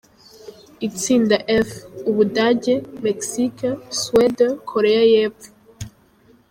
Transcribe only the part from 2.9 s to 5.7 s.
Mexique, Suède, Koreya y’Epfo.